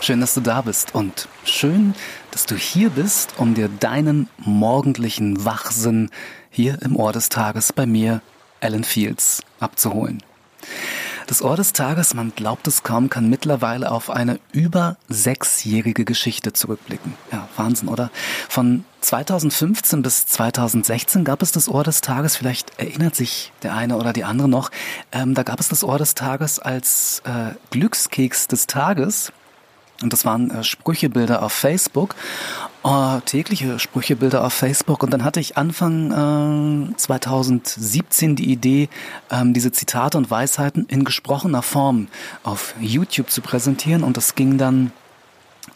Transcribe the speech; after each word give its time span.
Schön, 0.00 0.20
dass 0.20 0.34
du 0.34 0.40
da 0.40 0.60
bist 0.60 0.94
und 0.94 1.26
schön, 1.44 1.92
dass 2.30 2.46
du 2.46 2.54
hier 2.54 2.88
bist, 2.88 3.34
um 3.36 3.52
dir 3.54 3.68
deinen 3.68 4.28
morgendlichen 4.38 5.44
Wachsinn 5.44 6.08
hier 6.50 6.80
im 6.82 6.94
Ohr 6.94 7.12
des 7.12 7.28
Tages 7.28 7.72
bei 7.72 7.84
mir, 7.84 8.22
Alan 8.60 8.84
Fields, 8.84 9.42
abzuholen. 9.58 10.22
Das 11.32 11.40
Ohr 11.40 11.56
des 11.56 11.72
Tages, 11.72 12.12
man 12.12 12.34
glaubt 12.36 12.68
es 12.68 12.82
kaum, 12.82 13.08
kann 13.08 13.30
mittlerweile 13.30 13.90
auf 13.90 14.10
eine 14.10 14.38
über 14.52 14.98
sechsjährige 15.08 16.04
Geschichte 16.04 16.52
zurückblicken. 16.52 17.14
Ja, 17.32 17.48
Wahnsinn, 17.56 17.88
oder? 17.88 18.10
Von 18.50 18.84
2015 19.00 20.02
bis 20.02 20.26
2016 20.26 21.24
gab 21.24 21.40
es 21.40 21.50
das 21.50 21.70
Ohr 21.70 21.84
des 21.84 22.02
Tages, 22.02 22.36
vielleicht 22.36 22.78
erinnert 22.78 23.16
sich 23.16 23.50
der 23.62 23.72
eine 23.74 23.96
oder 23.96 24.12
die 24.12 24.24
andere 24.24 24.46
noch, 24.46 24.70
ähm, 25.10 25.32
da 25.32 25.42
gab 25.42 25.58
es 25.58 25.70
das 25.70 25.84
Ohr 25.84 25.96
des 25.96 26.14
Tages 26.14 26.58
als 26.58 27.22
äh, 27.24 27.54
Glückskeks 27.70 28.46
des 28.48 28.66
Tages. 28.66 29.32
Und 30.02 30.12
das 30.12 30.26
waren 30.26 30.50
äh, 30.50 30.62
Sprüchebilder 30.62 31.42
auf 31.42 31.54
Facebook, 31.54 32.14
äh, 32.84 33.20
tägliche 33.22 33.78
Sprüchebilder 33.78 34.44
auf 34.44 34.52
Facebook. 34.52 35.02
Und 35.02 35.12
dann 35.12 35.24
hatte 35.24 35.40
ich 35.40 35.56
Anfang 35.56 36.90
äh, 36.92 36.96
2017 36.96 38.36
die 38.36 38.50
Idee, 38.50 38.88
ähm, 39.30 39.54
diese 39.54 39.72
Zitate 39.72 40.18
und 40.18 40.30
Weisheiten 40.30 40.86
in 40.86 41.04
gesprochener 41.04 41.62
Form 41.62 42.08
auf 42.42 42.74
YouTube 42.80 43.30
zu 43.30 43.40
präsentieren. 43.40 44.02
Und 44.02 44.16
das 44.16 44.34
ging 44.34 44.58
dann 44.58 44.92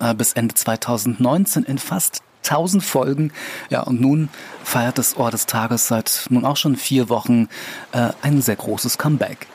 äh, 0.00 0.14
bis 0.14 0.32
Ende 0.32 0.54
2019 0.54 1.64
in 1.64 1.78
fast 1.78 2.22
1000 2.44 2.82
Folgen. 2.82 3.32
Ja, 3.70 3.82
und 3.82 4.00
nun 4.00 4.28
feiert 4.62 4.98
das 4.98 5.16
Ohr 5.16 5.30
des 5.30 5.46
Tages 5.46 5.88
seit 5.88 6.26
nun 6.30 6.44
auch 6.44 6.56
schon 6.56 6.76
vier 6.76 7.08
Wochen 7.08 7.48
äh, 7.92 8.10
ein 8.22 8.42
sehr 8.42 8.56
großes 8.56 8.98
Comeback. 8.98 9.46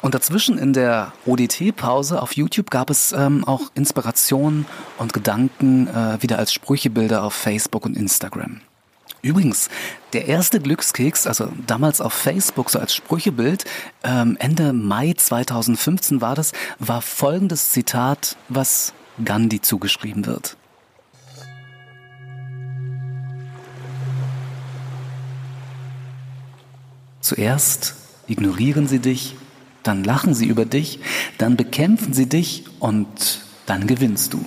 Und 0.00 0.14
dazwischen 0.14 0.58
in 0.58 0.72
der 0.72 1.12
ODT-Pause 1.26 2.20
auf 2.20 2.34
YouTube 2.34 2.70
gab 2.70 2.90
es 2.90 3.12
ähm, 3.12 3.44
auch 3.44 3.70
Inspirationen 3.74 4.66
und 4.98 5.12
Gedanken 5.12 5.88
äh, 5.88 6.22
wieder 6.22 6.38
als 6.38 6.52
Sprüchebilder 6.52 7.22
auf 7.22 7.34
Facebook 7.34 7.84
und 7.86 7.96
Instagram. 7.96 8.60
Übrigens, 9.22 9.70
der 10.14 10.26
erste 10.26 10.58
Glückskeks, 10.58 11.28
also 11.28 11.48
damals 11.66 12.00
auf 12.00 12.12
Facebook 12.12 12.70
so 12.70 12.80
als 12.80 12.92
Sprüchebild, 12.92 13.64
ähm, 14.02 14.36
Ende 14.40 14.72
Mai 14.72 15.14
2015 15.16 16.20
war 16.20 16.34
das, 16.34 16.52
war 16.80 17.02
folgendes 17.02 17.70
Zitat, 17.70 18.36
was 18.48 18.92
Gandhi 19.24 19.60
zugeschrieben 19.60 20.26
wird. 20.26 20.56
Zuerst 27.20 27.94
ignorieren 28.26 28.88
sie 28.88 28.98
dich, 28.98 29.36
dann 29.82 30.04
lachen 30.04 30.34
sie 30.34 30.46
über 30.46 30.64
dich, 30.64 31.00
dann 31.38 31.56
bekämpfen 31.56 32.12
sie 32.12 32.28
dich 32.28 32.64
und 32.78 33.40
dann 33.66 33.86
gewinnst 33.86 34.32
du. 34.32 34.44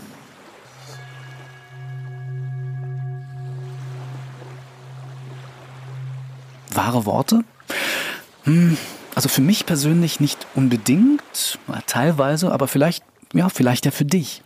Wahre 6.73 7.05
Worte? 7.05 7.43
Hm, 8.43 8.77
also 9.15 9.29
für 9.29 9.41
mich 9.41 9.65
persönlich 9.65 10.19
nicht 10.19 10.45
unbedingt, 10.55 11.57
teilweise, 11.87 12.51
aber 12.51 12.67
vielleicht, 12.67 13.03
ja, 13.33 13.49
vielleicht 13.49 13.85
ja 13.85 13.91
für 13.91 14.05
dich. 14.05 14.41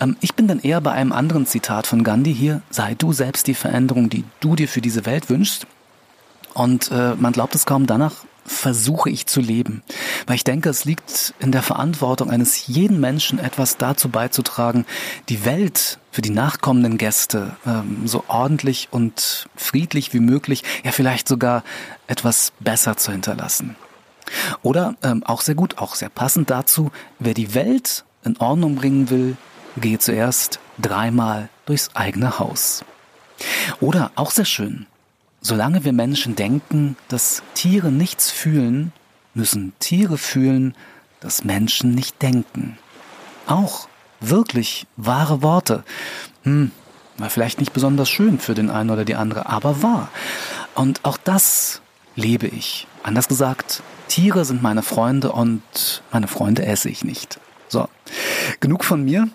Ähm, 0.00 0.16
ich 0.20 0.34
bin 0.34 0.48
dann 0.48 0.58
eher 0.58 0.80
bei 0.80 0.92
einem 0.92 1.12
anderen 1.12 1.46
Zitat 1.46 1.86
von 1.86 2.02
Gandhi 2.02 2.34
hier, 2.34 2.62
sei 2.70 2.94
du 2.94 3.12
selbst 3.12 3.46
die 3.46 3.54
Veränderung, 3.54 4.10
die 4.10 4.24
du 4.40 4.56
dir 4.56 4.68
für 4.68 4.80
diese 4.80 5.06
Welt 5.06 5.30
wünschst. 5.30 5.66
Und 6.54 6.90
äh, 6.90 7.14
man 7.14 7.32
glaubt 7.32 7.54
es 7.54 7.66
kaum, 7.66 7.86
danach 7.86 8.24
versuche 8.44 9.10
ich 9.10 9.26
zu 9.26 9.40
leben. 9.40 9.82
Weil 10.26 10.36
ich 10.36 10.44
denke, 10.44 10.68
es 10.68 10.84
liegt 10.84 11.34
in 11.38 11.52
der 11.52 11.62
Verantwortung 11.62 12.30
eines 12.30 12.66
jeden 12.66 13.00
Menschen, 13.00 13.38
etwas 13.38 13.76
dazu 13.76 14.08
beizutragen, 14.08 14.86
die 15.28 15.44
Welt 15.44 15.98
für 16.10 16.22
die 16.22 16.30
nachkommenden 16.30 16.98
Gäste 16.98 17.56
ähm, 17.66 18.06
so 18.06 18.24
ordentlich 18.28 18.88
und 18.90 19.48
friedlich 19.56 20.12
wie 20.12 20.20
möglich, 20.20 20.64
ja 20.84 20.92
vielleicht 20.92 21.28
sogar 21.28 21.62
etwas 22.06 22.52
besser 22.60 22.96
zu 22.96 23.12
hinterlassen. 23.12 23.76
Oder 24.62 24.96
ähm, 25.02 25.22
auch 25.24 25.40
sehr 25.40 25.54
gut, 25.54 25.78
auch 25.78 25.94
sehr 25.94 26.08
passend 26.08 26.50
dazu, 26.50 26.90
wer 27.18 27.34
die 27.34 27.54
Welt 27.54 28.04
in 28.24 28.36
Ordnung 28.36 28.76
bringen 28.76 29.10
will, 29.10 29.36
gehe 29.76 29.98
zuerst 29.98 30.60
dreimal 30.78 31.48
durchs 31.66 31.94
eigene 31.94 32.38
Haus. 32.38 32.84
Oder 33.80 34.12
auch 34.16 34.30
sehr 34.30 34.44
schön, 34.44 34.86
Solange 35.40 35.84
wir 35.84 35.92
Menschen 35.92 36.36
denken, 36.36 36.96
dass 37.08 37.42
Tiere 37.54 37.90
nichts 37.90 38.30
fühlen, 38.30 38.92
müssen 39.34 39.72
Tiere 39.78 40.18
fühlen, 40.18 40.74
dass 41.20 41.44
Menschen 41.44 41.94
nicht 41.94 42.20
denken. 42.20 42.78
Auch 43.46 43.88
wirklich 44.20 44.86
wahre 44.96 45.42
Worte. 45.42 45.82
Hm, 46.42 46.72
war 47.16 47.30
vielleicht 47.30 47.58
nicht 47.58 47.72
besonders 47.72 48.10
schön 48.10 48.38
für 48.38 48.54
den 48.54 48.70
einen 48.70 48.90
oder 48.90 49.04
die 49.04 49.14
andere, 49.14 49.46
aber 49.46 49.82
wahr. 49.82 50.08
Und 50.74 51.04
auch 51.04 51.16
das 51.16 51.80
lebe 52.16 52.46
ich. 52.46 52.86
Anders 53.02 53.28
gesagt, 53.28 53.82
Tiere 54.08 54.44
sind 54.44 54.62
meine 54.62 54.82
Freunde 54.82 55.32
und 55.32 56.02
meine 56.12 56.28
Freunde 56.28 56.66
esse 56.66 56.88
ich 56.88 57.04
nicht. 57.04 57.40
So, 57.68 57.88
genug 58.60 58.84
von 58.84 59.04
mir. 59.04 59.28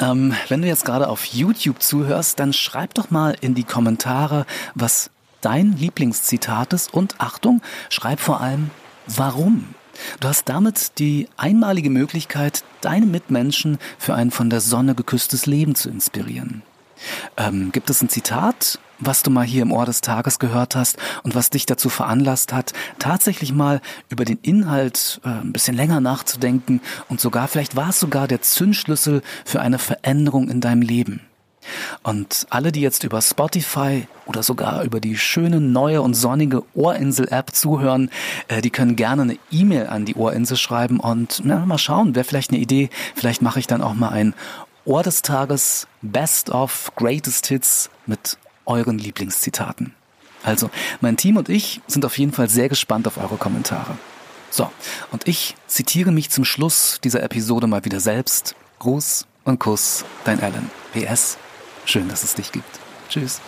Ähm, 0.00 0.34
wenn 0.48 0.62
du 0.62 0.68
jetzt 0.68 0.84
gerade 0.84 1.08
auf 1.08 1.24
YouTube 1.24 1.82
zuhörst, 1.82 2.40
dann 2.40 2.52
schreib 2.52 2.94
doch 2.94 3.10
mal 3.10 3.36
in 3.40 3.54
die 3.54 3.64
Kommentare, 3.64 4.46
was 4.74 5.10
dein 5.40 5.76
Lieblingszitat 5.76 6.72
ist 6.72 6.92
und 6.92 7.20
Achtung, 7.20 7.62
schreib 7.90 8.20
vor 8.20 8.40
allem, 8.40 8.70
warum. 9.06 9.74
Du 10.20 10.28
hast 10.28 10.48
damit 10.48 10.98
die 10.98 11.28
einmalige 11.36 11.90
Möglichkeit, 11.90 12.64
deine 12.80 13.06
Mitmenschen 13.06 13.78
für 13.98 14.14
ein 14.14 14.30
von 14.30 14.50
der 14.50 14.60
Sonne 14.60 14.94
geküsstes 14.94 15.46
Leben 15.46 15.74
zu 15.74 15.88
inspirieren. 15.88 16.62
Ähm, 17.36 17.72
gibt 17.72 17.90
es 17.90 18.02
ein 18.02 18.08
Zitat, 18.08 18.78
was 18.98 19.22
du 19.22 19.30
mal 19.30 19.44
hier 19.44 19.62
im 19.62 19.72
Ohr 19.72 19.86
des 19.86 20.00
Tages 20.00 20.38
gehört 20.38 20.76
hast 20.76 20.96
und 21.22 21.34
was 21.34 21.50
dich 21.50 21.66
dazu 21.66 21.88
veranlasst 21.88 22.52
hat, 22.52 22.72
tatsächlich 22.98 23.52
mal 23.52 23.80
über 24.08 24.24
den 24.24 24.38
Inhalt 24.42 25.20
äh, 25.24 25.28
ein 25.28 25.52
bisschen 25.52 25.76
länger 25.76 26.00
nachzudenken 26.00 26.80
und 27.08 27.20
sogar, 27.20 27.48
vielleicht 27.48 27.76
war 27.76 27.90
es 27.90 28.00
sogar 28.00 28.28
der 28.28 28.42
Zündschlüssel 28.42 29.22
für 29.44 29.60
eine 29.60 29.78
Veränderung 29.78 30.48
in 30.48 30.60
deinem 30.60 30.82
Leben. 30.82 31.20
Und 32.02 32.46
alle, 32.50 32.72
die 32.72 32.80
jetzt 32.80 33.04
über 33.04 33.22
Spotify 33.22 34.06
oder 34.26 34.42
sogar 34.42 34.84
über 34.84 35.00
die 35.00 35.16
schöne 35.16 35.60
neue 35.60 36.02
und 36.02 36.14
sonnige 36.14 36.62
Ohrinsel-App 36.74 37.54
zuhören, 37.54 38.10
äh, 38.48 38.60
die 38.60 38.70
können 38.70 38.96
gerne 38.96 39.22
eine 39.22 39.38
E-Mail 39.50 39.86
an 39.86 40.04
die 40.04 40.14
Ohrinsel 40.14 40.56
schreiben 40.56 41.00
und 41.00 41.42
na, 41.44 41.64
mal 41.64 41.78
schauen, 41.78 42.14
wäre 42.14 42.24
vielleicht 42.24 42.50
eine 42.50 42.60
Idee. 42.60 42.90
Vielleicht 43.14 43.42
mache 43.42 43.60
ich 43.60 43.66
dann 43.66 43.82
auch 43.82 43.94
mal 43.94 44.10
ein 44.10 44.34
Ohr 44.86 45.02
des 45.02 45.22
Tages 45.22 45.86
Best 46.02 46.50
of 46.50 46.92
Greatest 46.96 47.46
Hits 47.46 47.90
mit 48.06 48.36
euren 48.66 48.98
Lieblingszitaten. 48.98 49.94
Also, 50.42 50.68
mein 51.00 51.16
Team 51.16 51.38
und 51.38 51.48
ich 51.48 51.80
sind 51.86 52.04
auf 52.04 52.18
jeden 52.18 52.32
Fall 52.32 52.50
sehr 52.50 52.68
gespannt 52.68 53.06
auf 53.06 53.16
eure 53.16 53.36
Kommentare. 53.36 53.96
So, 54.50 54.70
und 55.10 55.26
ich 55.26 55.56
zitiere 55.66 56.12
mich 56.12 56.28
zum 56.30 56.44
Schluss 56.44 57.00
dieser 57.02 57.22
Episode 57.22 57.66
mal 57.66 57.84
wieder 57.84 57.98
selbst. 57.98 58.54
Gruß 58.78 59.26
und 59.44 59.58
Kuss, 59.58 60.04
dein 60.24 60.40
Alan. 60.40 60.70
PS, 60.92 61.38
schön, 61.86 62.08
dass 62.08 62.22
es 62.22 62.34
dich 62.34 62.52
gibt. 62.52 62.78
Tschüss. 63.08 63.40